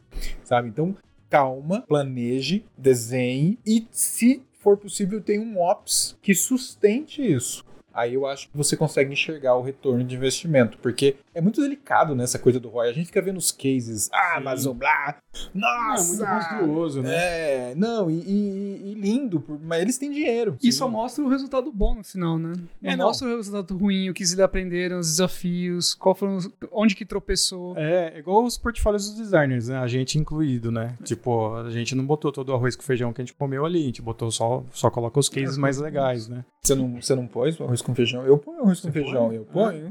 [0.43, 0.67] Sabe?
[0.67, 0.95] Então,
[1.29, 8.25] calma, planeje, desenhe e, se for possível, tenha um ops que sustente isso aí eu
[8.25, 12.43] acho que você consegue enxergar o retorno de investimento, porque é muito delicado nessa né,
[12.43, 12.89] coisa do ROI.
[12.89, 15.17] A gente fica vendo os cases, ah, Amazon, blá,
[15.53, 16.23] nossa!
[16.23, 17.09] É muito monstruoso, né?
[17.15, 20.57] É, não, e, e, e lindo, mas eles têm dinheiro.
[20.61, 22.53] E só mostra o resultado bom no final, né?
[22.81, 23.07] Não é, não.
[23.07, 26.39] mostra o resultado ruim, o que eles aprenderam, os desafios, qual foram,
[26.71, 27.77] onde que tropeçou.
[27.77, 29.77] É, igual os portfólios dos designers, né?
[29.77, 30.95] A gente incluído, né?
[31.03, 33.81] Tipo, a gente não botou todo o arroz com feijão que a gente comeu ali,
[33.81, 36.43] a gente botou só, só coloca os cases mais legais, né?
[36.61, 38.25] Você não, você não pôs o arroz com feijão?
[38.25, 39.87] Eu ponho arroz com feijão, eu ponho.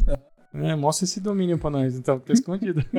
[0.54, 2.82] É, mostra esse domínio pra nós, então, tá escondido.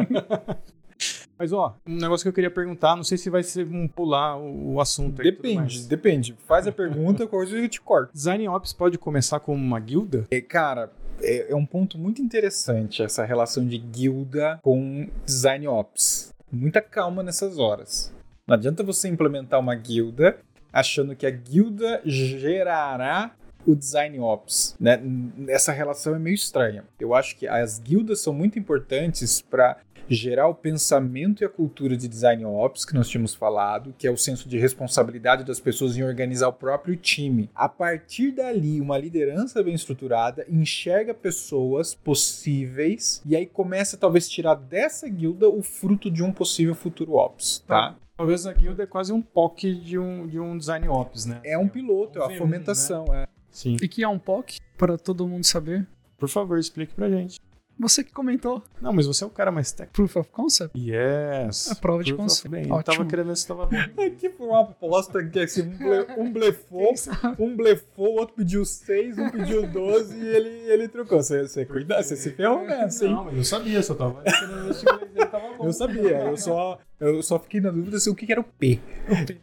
[1.38, 4.38] Mas, ó, um negócio que eu queria perguntar, não sei se vai ser um pular
[4.38, 5.32] o, o assunto aí.
[5.32, 6.36] Depende, depende.
[6.46, 8.12] Faz a pergunta, coisa eu te corto.
[8.14, 10.28] Design Ops pode começar como uma guilda?
[10.30, 16.34] É, cara, é, é um ponto muito interessante essa relação de guilda com Design Ops.
[16.52, 18.14] Muita calma nessas horas.
[18.46, 20.38] Não adianta você implementar uma guilda
[20.74, 23.32] achando que a guilda gerará
[23.66, 25.02] o design ops, né?
[25.48, 26.84] Essa relação é meio estranha.
[27.00, 29.78] Eu acho que as guildas são muito importantes para
[30.10, 34.12] gerar o pensamento e a cultura de design ops que nós tínhamos falado, que é
[34.12, 37.50] o senso de responsabilidade das pessoas em organizar o próprio time.
[37.54, 44.56] A partir dali, uma liderança bem estruturada enxerga pessoas possíveis e aí começa talvez tirar
[44.56, 47.96] dessa guilda o fruto de um possível futuro ops, tá?
[48.18, 51.40] Talvez a guilda é quase um POC de um, de um design ops, né?
[51.42, 53.24] É um piloto, é uma fomentação, né?
[53.24, 53.39] é.
[53.52, 53.78] Sim.
[53.82, 55.88] E que é um POC, para todo mundo saber.
[56.18, 57.40] Por favor, explique pra gente.
[57.80, 58.62] Você que comentou.
[58.82, 59.94] Não, mas você é o cara mais técnico.
[59.94, 60.78] Proof of Concept?
[60.78, 61.72] Yes.
[61.72, 62.52] A prova de conceito.
[62.52, 63.78] Bem, eu tava querendo ver se tava bom.
[64.04, 66.94] Aqui foi uma aposta que assim, um, ble, um blefou,
[67.40, 71.24] um blefou, o outro pediu 6, um pediu 12 e ele, ele trocou.
[71.24, 73.14] Você, você cuida, você se ferrou nessa, hein?
[73.14, 74.86] Não, mas eu sabia, só tava querendo ver se
[75.32, 75.66] tava bom.
[75.66, 78.80] Eu sabia, eu só, eu só fiquei na dúvida se o que era o P.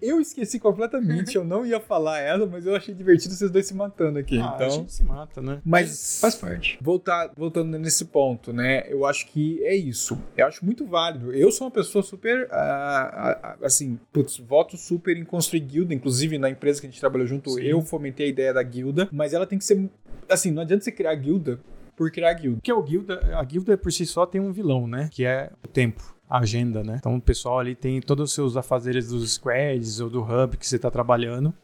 [0.00, 3.74] Eu esqueci completamente, eu não ia falar ela, mas eu achei divertido vocês dois se
[3.74, 4.38] matando aqui.
[4.38, 5.60] Ah, então, a gente se mata, né?
[5.64, 6.78] Mas faz parte.
[6.80, 8.84] Voltar, voltando nesse ponto, né?
[8.88, 10.18] Eu acho que é isso.
[10.36, 11.32] Eu acho muito válido.
[11.32, 15.94] Eu sou uma pessoa super, uh, uh, assim, putz, voto super em construir guilda.
[15.94, 17.62] Inclusive, na empresa que a gente trabalhou junto, Sim.
[17.62, 19.88] eu fomentei a ideia da guilda, mas ela tem que ser,
[20.28, 21.58] assim, não adianta você criar guilda
[21.96, 22.56] por criar guilda.
[22.56, 25.08] Porque o guilda, a guilda por si só tem um vilão, né?
[25.10, 26.96] Que é o tempo agenda, né?
[26.98, 30.66] Então o pessoal ali tem todos os seus afazeres dos squads ou do hub que
[30.66, 31.54] você está trabalhando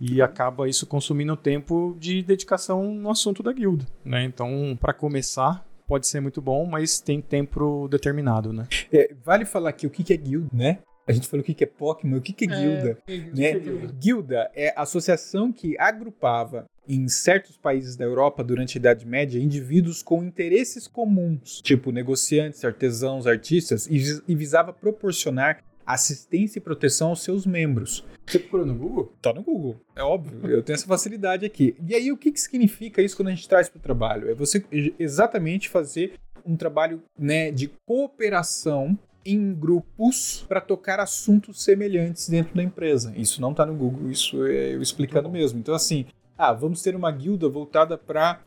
[0.00, 4.24] e acaba isso consumindo tempo de dedicação no assunto da guilda, né?
[4.24, 8.66] Então, para começar, pode ser muito bom, mas tem tempo determinado, né?
[8.92, 10.78] É, vale falar aqui o que é guild, né?
[11.06, 12.98] A gente falou o que que é Pokémon, o que que é guilda.
[13.34, 13.52] né?
[14.00, 19.38] Guilda é a associação que agrupava em certos países da Europa durante a Idade Média
[19.40, 26.62] indivíduos com interesses comuns, tipo negociantes, artesãos, artistas, e, vis- e visava proporcionar assistência e
[26.62, 28.04] proteção aos seus membros.
[28.26, 29.12] Você procurou no Google?
[29.20, 30.40] Tá no Google, é óbvio.
[30.50, 31.76] Eu tenho essa facilidade aqui.
[31.86, 34.30] E aí, o que, que significa isso quando a gente traz para o trabalho?
[34.30, 34.64] É você
[34.98, 36.14] exatamente fazer
[36.46, 43.12] um trabalho né, de cooperação em grupos para tocar assuntos semelhantes dentro da empresa.
[43.16, 45.58] Isso não tá no Google, isso é eu explicando mesmo.
[45.58, 46.06] Então, assim,
[46.36, 48.40] ah, vamos ter uma guilda voltada para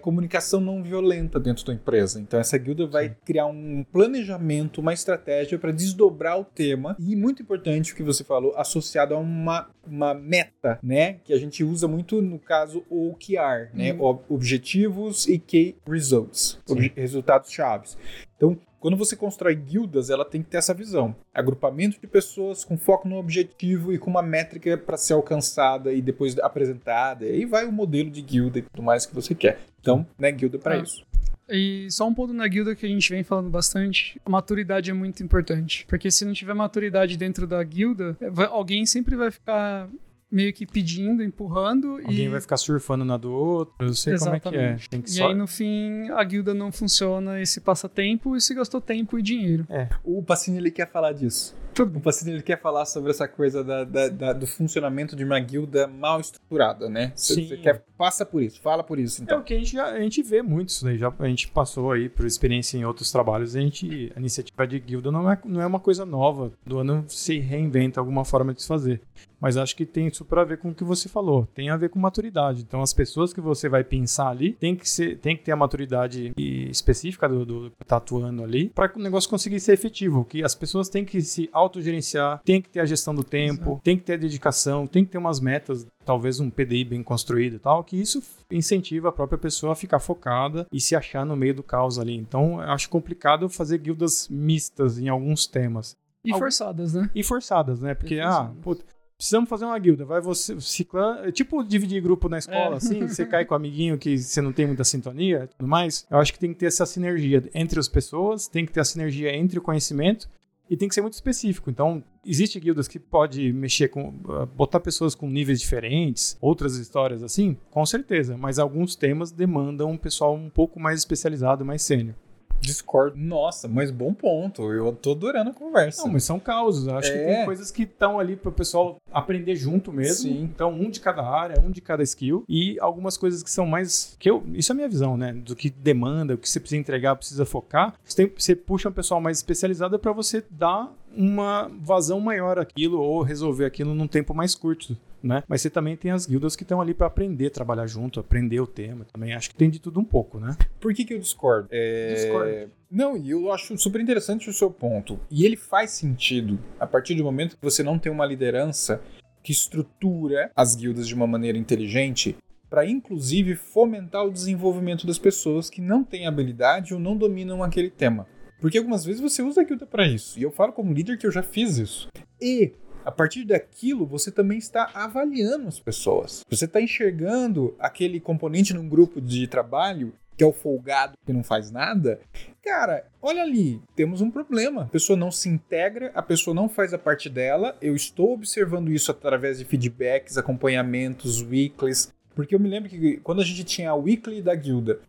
[0.00, 2.18] comunicação não violenta dentro da empresa.
[2.18, 6.96] Então, essa guilda vai criar um planejamento, uma estratégia para desdobrar o tema.
[6.98, 11.14] E muito importante o que você falou, associado a uma, uma meta, né?
[11.24, 13.94] Que a gente usa muito no caso OKR, né?
[13.98, 17.98] Ob- Objetivos e Key Results, obje- resultados chaves.
[18.36, 21.14] Então, quando você constrói guildas, ela tem que ter essa visão.
[21.34, 26.00] Agrupamento de pessoas com foco no objetivo e com uma métrica para ser alcançada e
[26.00, 27.26] depois apresentada.
[27.26, 29.60] E aí vai o modelo de guilda e tudo mais que você quer.
[29.80, 30.78] Então, né, guilda para Ah.
[30.78, 31.04] isso.
[31.52, 34.94] E só um ponto na guilda que a gente vem falando bastante, a maturidade é
[34.94, 35.84] muito importante.
[35.88, 38.16] Porque se não tiver maturidade dentro da guilda,
[38.50, 39.88] alguém sempre vai ficar
[40.30, 42.28] meio que pedindo, empurrando Alguém e...
[42.28, 44.50] vai ficar surfando na do outro, eu sei como é que é.
[44.50, 44.90] Exatamente.
[44.90, 45.28] Tem que E só...
[45.28, 49.66] aí, no fim, a guilda não funciona, esse passatempo e se gastou tempo e dinheiro.
[50.04, 51.54] O Pacini ele quer falar disso.
[51.78, 55.38] O Pacini ele quer falar sobre essa coisa da- da- da- do funcionamento de uma
[55.40, 57.12] guilda mal estruturada, né?
[57.14, 57.46] Você Sim.
[57.48, 59.22] você quer passa por isso, fala por isso.
[59.22, 60.98] É Então, o que a gente, a gente vê muito isso daí.
[60.98, 63.54] Já, a gente passou aí por experiência em outros trabalhos.
[63.56, 66.52] A, gente, a iniciativa de guilda não é, não é uma coisa nova.
[66.66, 69.00] Do ano se reinventa alguma forma de se fazer.
[69.40, 71.46] Mas acho que tem super a ver com o que você falou.
[71.54, 72.62] Tem a ver com maturidade.
[72.62, 75.56] Então, as pessoas que você vai pensar ali tem que, ser, tem que ter a
[75.56, 80.24] maturidade específica do, do que tá atuando ali para que o negócio conseguir ser efetivo.
[80.24, 83.96] Que as pessoas têm que se autogerenciar, tem que ter a gestão do tempo, tem
[83.96, 87.58] que ter a dedicação, tem que ter umas metas, talvez um PDI bem construído e
[87.58, 91.54] tal, que isso incentiva a própria pessoa a ficar focada e se achar no meio
[91.54, 92.16] do caos ali.
[92.16, 95.96] Então, eu acho complicado fazer guildas mistas em alguns temas.
[96.22, 97.10] E forçadas, né?
[97.14, 97.94] E forçadas, né?
[97.94, 98.84] Porque, ah, puta,
[99.20, 100.06] precisamos fazer uma guilda.
[100.06, 101.28] Vai você, ciclano.
[101.28, 102.76] é Tipo dividir grupo na escola, É.
[102.78, 106.06] assim, você cai com o amiguinho que você não tem muita sintonia e tudo mais.
[106.10, 108.84] Eu acho que tem que ter essa sinergia entre as pessoas, tem que ter a
[108.84, 110.26] sinergia entre o conhecimento
[110.70, 111.68] e tem que ser muito específico.
[111.68, 114.14] Então, existe guildas que pode mexer com.
[114.30, 118.38] ah, botar pessoas com níveis diferentes, outras histórias assim, com certeza.
[118.38, 122.14] Mas alguns temas demandam um pessoal um pouco mais especializado, mais sênior.
[122.60, 123.16] Discordo.
[123.16, 124.62] Nossa, mas bom ponto.
[124.72, 126.02] Eu tô adorando a conversa.
[126.02, 126.86] Não, mas são causos.
[126.86, 127.36] Eu acho que É.
[127.36, 130.28] tem coisas que estão ali para o pessoal aprender junto mesmo.
[130.30, 130.42] Sim.
[130.42, 132.44] Então, um de cada área, um de cada skill.
[132.48, 134.16] E algumas coisas que são mais.
[134.18, 135.32] que eu Isso é a minha visão, né?
[135.32, 137.94] Do que demanda, o que você precisa entregar, precisa focar.
[138.04, 143.00] Você, tem- você puxa um pessoal mais especializado para você dar uma vazão maior àquilo
[143.00, 144.96] ou resolver aquilo num tempo mais curto.
[145.22, 145.42] Né?
[145.46, 148.58] Mas você também tem as guildas que estão ali para aprender a trabalhar junto, aprender
[148.58, 149.04] o tema.
[149.12, 150.56] Também acho que tem de tudo um pouco, né?
[150.80, 151.68] Por que, que eu discordo?
[151.70, 152.14] É...
[152.14, 152.70] Discordo.
[152.90, 155.20] Não, e eu acho super interessante o seu ponto.
[155.30, 159.02] E ele faz sentido a partir do momento que você não tem uma liderança
[159.42, 162.36] que estrutura as guildas de uma maneira inteligente
[162.70, 167.90] para inclusive fomentar o desenvolvimento das pessoas que não têm habilidade ou não dominam aquele
[167.90, 168.26] tema.
[168.60, 170.38] Porque algumas vezes você usa a guilda para isso.
[170.38, 172.08] E eu falo como líder que eu já fiz isso.
[172.40, 172.72] E
[173.04, 176.44] a partir daquilo, você também está avaliando as pessoas.
[176.48, 181.42] Você está enxergando aquele componente num grupo de trabalho que é o folgado que não
[181.42, 182.18] faz nada.
[182.64, 184.84] Cara, olha ali, temos um problema.
[184.84, 187.76] A pessoa não se integra, a pessoa não faz a parte dela.
[187.82, 192.10] Eu estou observando isso através de feedbacks, acompanhamentos, weeklies.
[192.34, 195.00] Porque eu me lembro que quando a gente tinha a weekly da guilda,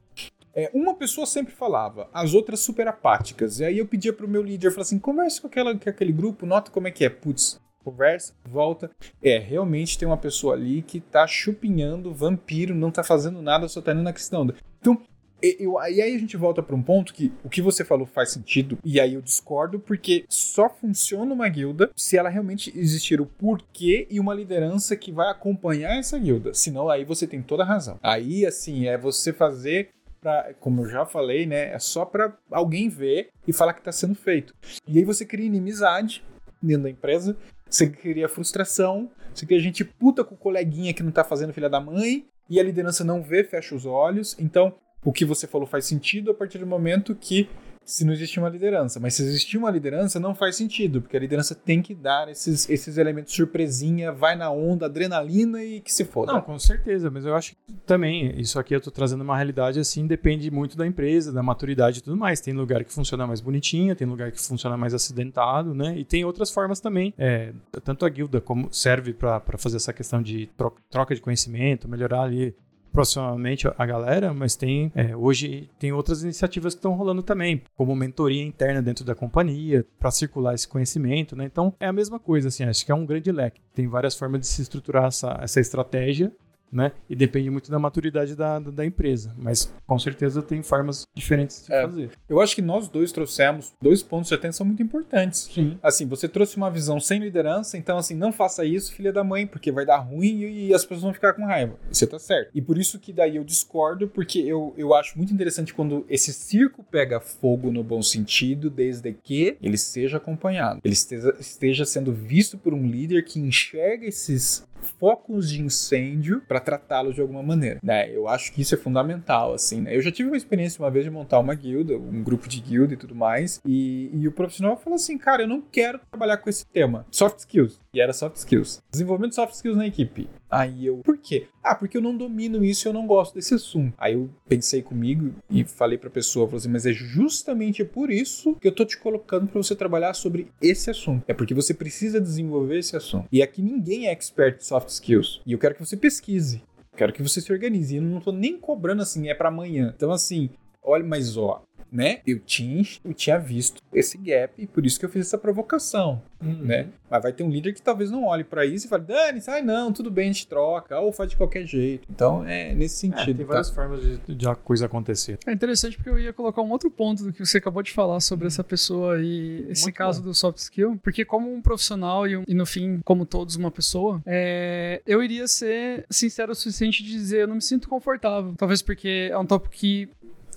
[0.55, 3.59] é, uma pessoa sempre falava, as outras super apáticas.
[3.59, 6.45] E aí eu pedia pro meu líder, falava assim, converse com, aquela, com aquele grupo,
[6.45, 7.09] nota como é que é.
[7.09, 8.91] Putz, conversa, volta.
[9.23, 13.81] É, realmente tem uma pessoa ali que tá chupinhando, vampiro, não tá fazendo nada, só
[13.81, 14.47] tá indo na questão.
[14.79, 15.01] Então,
[15.41, 18.29] eu- e aí a gente volta para um ponto que o que você falou faz
[18.29, 23.25] sentido, e aí eu discordo, porque só funciona uma guilda se ela realmente existir o
[23.25, 26.53] porquê e uma liderança que vai acompanhar essa guilda.
[26.53, 27.97] Senão, aí você tem toda a razão.
[28.03, 29.89] Aí, assim, é você fazer
[30.21, 31.73] Pra, como eu já falei, né?
[31.73, 34.53] É só pra alguém ver e falar que tá sendo feito.
[34.87, 36.23] E aí você cria inimizade
[36.61, 37.35] dentro da empresa,
[37.67, 41.69] você cria frustração, você cria gente puta com o coleguinha que não tá fazendo filha
[41.69, 44.37] da mãe, e a liderança não vê, fecha os olhos.
[44.37, 47.49] Então, o que você falou faz sentido a partir do momento que
[47.83, 48.99] se não existir uma liderança.
[48.99, 52.69] Mas se existir uma liderança, não faz sentido, porque a liderança tem que dar esses,
[52.69, 56.33] esses elementos surpresinha, vai na onda, adrenalina e que se foda.
[56.33, 59.79] Não, com certeza, mas eu acho que também, isso aqui eu tô trazendo uma realidade
[59.79, 62.39] assim, depende muito da empresa, da maturidade e tudo mais.
[62.39, 65.97] Tem lugar que funciona mais bonitinho, tem lugar que funciona mais acidentado, né?
[65.97, 67.13] E tem outras formas também.
[67.17, 70.49] É, tanto a guilda como serve para fazer essa questão de
[70.89, 72.55] troca de conhecimento, melhorar ali
[72.91, 77.95] profissionalmente a galera, mas tem é, hoje tem outras iniciativas que estão rolando também, como
[77.95, 81.45] mentoria interna dentro da companhia para circular esse conhecimento, né?
[81.45, 83.61] Então é a mesma coisa, assim, acho que é um grande leque.
[83.73, 86.31] Tem várias formas de se estruturar essa, essa estratégia
[86.71, 86.91] né?
[87.09, 89.33] E depende muito da maturidade da, da, da empresa.
[89.37, 92.11] Mas com certeza tem formas diferentes de é, fazer.
[92.29, 95.49] Eu acho que nós dois trouxemos dois pontos de atenção muito importantes.
[95.53, 95.77] Sim.
[95.81, 99.45] Assim, você trouxe uma visão sem liderança, então assim, não faça isso, filha da mãe,
[99.45, 101.75] porque vai dar ruim e, e as pessoas vão ficar com raiva.
[101.91, 102.51] Você tá certo.
[102.53, 106.33] E por isso que daí eu discordo, porque eu, eu acho muito interessante quando esse
[106.33, 110.79] circo pega fogo no bom sentido, desde que ele seja acompanhado.
[110.83, 114.65] Ele esteja, esteja sendo visto por um líder que enxerga esses
[114.99, 118.09] focos de incêndio para tratá-los de alguma maneira, né?
[118.09, 119.95] Eu acho que isso é fundamental, assim, né?
[119.95, 122.93] Eu já tive uma experiência uma vez de montar uma guilda, um grupo de guilda
[122.93, 126.49] e tudo mais, e, e o profissional falou assim, cara, eu não quero trabalhar com
[126.49, 127.79] esse tema, soft skills.
[127.93, 128.81] E era soft skills.
[128.89, 130.29] Desenvolvimento de soft skills na equipe.
[130.51, 131.47] Aí eu, por quê?
[131.63, 133.93] Ah, porque eu não domino isso e eu não gosto desse assunto.
[133.97, 138.55] Aí eu pensei comigo e falei pra pessoa, falei assim, mas é justamente por isso
[138.55, 141.23] que eu tô te colocando para você trabalhar sobre esse assunto.
[141.27, 143.27] É porque você precisa desenvolver esse assunto.
[143.31, 145.41] E aqui ninguém é expert em soft skills.
[145.45, 146.61] E eu quero que você pesquise.
[146.97, 147.95] Quero que você se organize.
[147.95, 149.93] Eu não tô nem cobrando assim, é para amanhã.
[149.95, 150.49] Então, assim,
[150.83, 152.21] olha, mas ó, né?
[152.25, 156.21] Eu tinha, eu tinha visto esse gap e por isso que eu fiz essa provocação,
[156.41, 156.63] uhum.
[156.63, 156.87] né?
[157.09, 159.61] Mas vai ter um líder que talvez não olhe para isso e fale, Dani, sai
[159.61, 162.07] não, tudo bem, a gente troca, ou faz de qualquer jeito.
[162.09, 163.31] Então, é nesse é, sentido.
[163.31, 163.75] É, tem várias tá?
[163.75, 165.37] formas de, de, a coisa acontecer.
[165.45, 168.21] É interessante porque eu ia colocar um outro ponto do que você acabou de falar
[168.21, 170.29] sobre essa pessoa e esse Muito caso bom.
[170.29, 174.21] do soft skill, porque como um profissional e, e no fim, como todos, uma pessoa,
[174.25, 178.53] é, eu iria ser sincero o suficiente de dizer, eu não me sinto confortável.
[178.57, 180.09] Talvez porque é um tópico que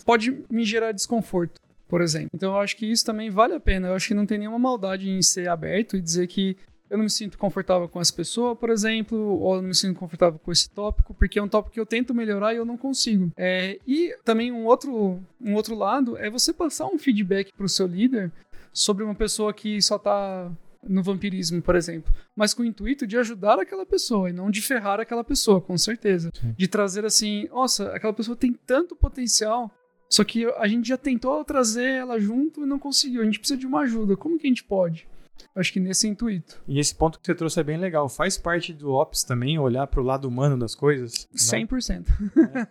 [0.04, 2.30] pode me gerar desconforto, por exemplo.
[2.34, 3.88] Então eu acho que isso também vale a pena.
[3.88, 6.56] Eu acho que não tem nenhuma maldade em ser aberto e dizer que
[6.90, 9.98] eu não me sinto confortável com essa pessoa, por exemplo, ou eu não me sinto
[9.98, 12.76] confortável com esse tópico, porque é um tópico que eu tento melhorar e eu não
[12.76, 13.32] consigo.
[13.36, 17.68] É, e também um outro, um outro lado é você passar um feedback para o
[17.68, 18.30] seu líder
[18.72, 20.52] sobre uma pessoa que só está
[20.86, 24.60] no vampirismo, por exemplo, mas com o intuito de ajudar aquela pessoa e não de
[24.60, 26.30] ferrar aquela pessoa, com certeza.
[26.38, 26.54] Sim.
[26.56, 29.70] De trazer assim, nossa, aquela pessoa tem tanto potencial
[30.08, 33.22] só que a gente já tentou trazer ela junto e não conseguiu.
[33.22, 34.16] A gente precisa de uma ajuda.
[34.16, 35.06] Como que a gente pode?
[35.54, 36.60] Acho que nesse intuito.
[36.66, 38.08] E esse ponto que você trouxe é bem legal.
[38.08, 41.28] Faz parte do Ops também olhar para o lado humano das coisas?
[41.34, 42.06] 100%.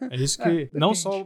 [0.10, 1.26] É, é isso que é, não só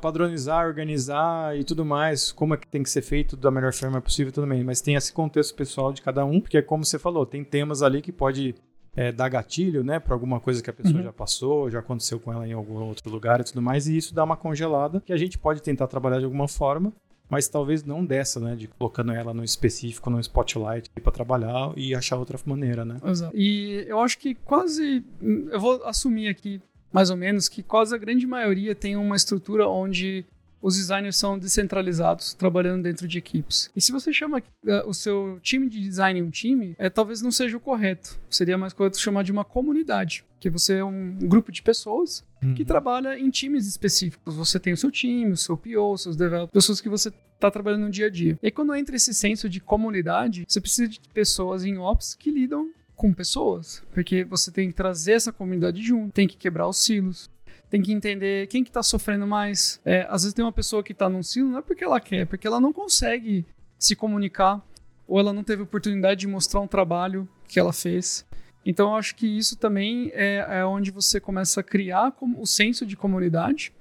[0.00, 4.00] padronizar, organizar e tudo mais, como é que tem que ser feito da melhor forma
[4.00, 7.42] possível também, mas tem esse contexto pessoal de cada um, porque como você falou, tem
[7.42, 8.54] temas ali que pode
[8.96, 11.04] é, dar gatilho, né, para alguma coisa que a pessoa uhum.
[11.04, 14.14] já passou, já aconteceu com ela em algum outro lugar e tudo mais, e isso
[14.14, 16.92] dá uma congelada que a gente pode tentar trabalhar de alguma forma,
[17.28, 21.94] mas talvez não dessa, né, de colocando ela no específico, no spotlight para trabalhar e
[21.94, 22.98] achar outra maneira, né?
[23.04, 23.36] Exato.
[23.36, 25.04] E eu acho que quase,
[25.50, 26.60] eu vou assumir aqui
[26.92, 30.24] mais ou menos que quase a grande maioria tem uma estrutura onde
[30.66, 33.70] os designers são descentralizados, trabalhando dentro de equipes.
[33.76, 37.30] E se você chama uh, o seu time de design um time, é, talvez não
[37.30, 38.18] seja o correto.
[38.28, 42.52] Seria mais correto chamar de uma comunidade, que você é um grupo de pessoas uhum.
[42.54, 44.34] que trabalha em times específicos.
[44.34, 47.82] Você tem o seu time, o seu PO, seus developers, pessoas que você está trabalhando
[47.82, 48.36] no dia a dia.
[48.42, 52.28] E aí, quando entra esse senso de comunidade, você precisa de pessoas em ops que
[52.28, 56.78] lidam com pessoas, porque você tem que trazer essa comunidade junto, tem que quebrar os
[56.78, 57.30] silos,
[57.70, 59.80] tem que entender quem que tá sofrendo mais.
[59.84, 62.20] É, às vezes tem uma pessoa que tá num silo, não é porque ela quer,
[62.20, 63.44] é porque ela não consegue
[63.78, 64.64] se comunicar
[65.06, 68.24] ou ela não teve oportunidade de mostrar um trabalho que ela fez.
[68.64, 72.84] Então eu acho que isso também é, é onde você começa a criar o senso
[72.84, 73.72] de comunidade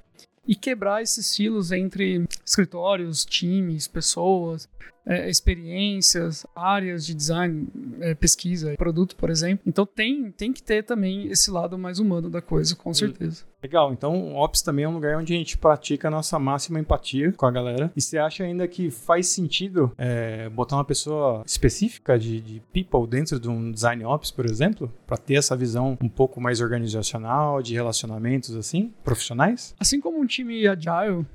[0.47, 4.69] e quebrar esses silos entre escritórios, times, pessoas,
[5.05, 7.67] é, experiências, áreas de design,
[7.99, 9.63] é, pesquisa, produto, por exemplo.
[9.65, 13.43] Então tem, tem que ter também esse lado mais humano da coisa, com certeza.
[13.61, 16.79] Legal, então o Ops também é um lugar onde a gente pratica a nossa máxima
[16.79, 17.91] empatia com a galera.
[17.95, 23.07] E você acha ainda que faz sentido é, botar uma pessoa específica de, de people
[23.07, 27.61] dentro de um design Ops, por exemplo, para ter essa visão um pouco mais organizacional,
[27.61, 29.73] de relacionamentos assim, profissionais?
[29.79, 31.25] Assim como um time agile,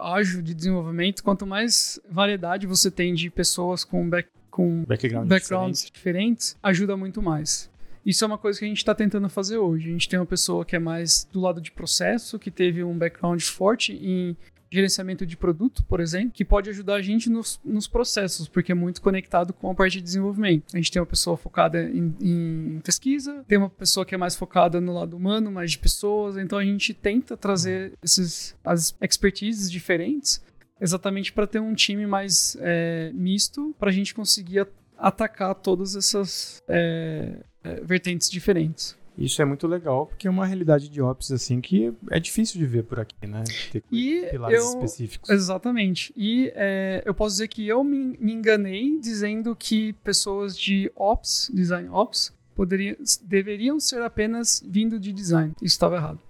[0.00, 5.88] ágil de desenvolvimento, quanto mais variedade você tem de pessoas com, back, com Background backgrounds
[5.90, 7.70] diferentes, ajuda muito mais.
[8.04, 9.88] Isso é uma coisa que a gente está tentando fazer hoje.
[9.88, 12.96] A gente tem uma pessoa que é mais do lado de processo, que teve um
[12.96, 14.36] background forte em
[14.70, 18.74] gerenciamento de produto, por exemplo, que pode ajudar a gente nos, nos processos, porque é
[18.74, 20.64] muito conectado com a parte de desenvolvimento.
[20.74, 24.34] A gente tem uma pessoa focada em, em pesquisa, tem uma pessoa que é mais
[24.34, 29.70] focada no lado humano, mais de pessoas, então a gente tenta trazer esses, as expertises
[29.70, 30.42] diferentes
[30.80, 34.66] exatamente para ter um time mais é, misto, para a gente conseguir
[34.96, 38.96] atacar todas essas é, é, vertentes diferentes.
[39.18, 42.66] Isso é muito legal, porque é uma realidade de ops assim que é difícil de
[42.66, 43.42] ver por aqui, né?
[43.72, 45.28] Ter e pilares eu, específicos.
[45.28, 46.12] Exatamente.
[46.16, 51.50] E é, eu posso dizer que eu me, me, enganei dizendo que pessoas de ops,
[51.52, 55.52] design ops, poderiam, deveriam ser apenas vindo de design.
[55.56, 56.20] Isso estava errado.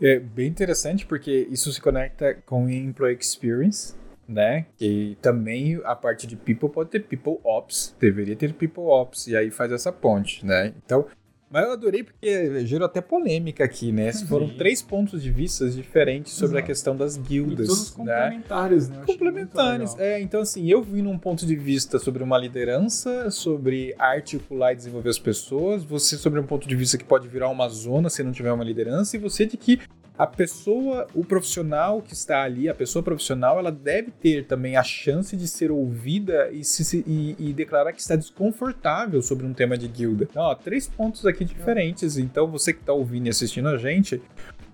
[0.00, 3.94] É bem interessante porque isso se conecta com employee experience,
[4.28, 4.66] né?
[4.80, 9.36] E também a parte de people pode ter people ops, deveria ter people ops e
[9.36, 10.72] aí faz essa ponte, né?
[10.84, 11.06] Então
[11.50, 14.12] mas eu adorei porque gerou até polêmica aqui, né?
[14.28, 16.64] Foram três pontos de vista diferentes sobre Exato.
[16.64, 17.66] a questão das guildas.
[17.66, 17.96] E todos né?
[17.96, 19.02] complementares, né?
[19.04, 19.98] Complementares.
[19.98, 24.76] É, então assim, eu vi num ponto de vista sobre uma liderança, sobre articular e
[24.76, 28.22] desenvolver as pessoas, você sobre um ponto de vista que pode virar uma zona se
[28.22, 29.80] não tiver uma liderança, e você de que
[30.20, 34.82] a pessoa, o profissional que está ali, a pessoa profissional, ela deve ter também a
[34.82, 39.78] chance de ser ouvida e, se, e, e declarar que está desconfortável sobre um tema
[39.78, 40.28] de guilda.
[40.30, 42.18] Então, ó, três pontos aqui diferentes.
[42.18, 44.20] Então, você que está ouvindo e assistindo a gente,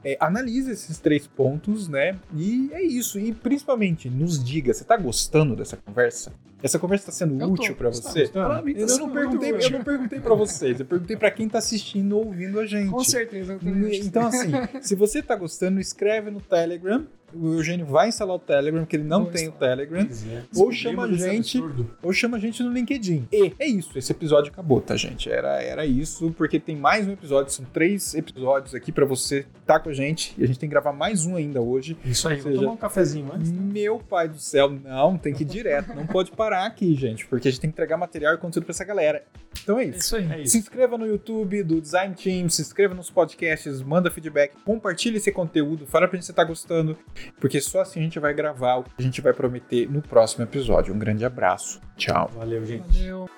[0.05, 2.19] é, analise esses três pontos, né?
[2.35, 3.19] E é isso.
[3.19, 6.33] E principalmente, nos diga, você está gostando dessa conversa?
[6.63, 8.29] Essa conversa está sendo eu útil para você?
[8.29, 11.47] Pra mim, tá eu, não perguntei, eu não perguntei para vocês, eu perguntei para quem
[11.47, 12.91] está assistindo ou ouvindo a gente.
[12.91, 13.59] Com certeza.
[14.03, 17.07] Então, assim, se você está gostando, escreve no Telegram
[17.41, 19.57] o Eugênio vai instalar o Telegram, porque ele não Vou tem instalar.
[19.57, 20.43] o Telegram, é.
[20.55, 21.63] ou chama a gente,
[22.03, 23.29] ou chama a gente no LinkedIn.
[23.33, 25.31] E é isso, esse episódio acabou, tá, gente?
[25.31, 29.75] Era, era isso, porque tem mais um episódio, são três episódios aqui para você estar
[29.75, 31.97] tá com a gente, e a gente tem que gravar mais um ainda hoje.
[32.05, 33.51] Isso aí, seja, tomar um cafezinho antes.
[33.51, 33.59] Né?
[33.61, 37.49] Meu pai do céu, não, tem que ir direto, não pode parar aqui, gente, porque
[37.49, 39.23] a gente tem que entregar material e conteúdo para essa galera.
[39.63, 39.99] Então é isso.
[39.99, 40.33] Isso aí.
[40.33, 40.53] É isso.
[40.53, 45.33] Se inscreva no YouTube do Design Team, se inscreva nos podcasts, manda feedback, compartilhe esse
[45.33, 46.97] conteúdo, fala pra gente se você tá gostando
[47.41, 50.45] porque só assim a gente vai gravar o que a gente vai prometer no próximo
[50.45, 50.95] episódio.
[50.95, 51.81] Um grande abraço.
[51.97, 52.31] Tchau.
[52.35, 52.99] Valeu, gente.
[52.99, 53.29] Valeu.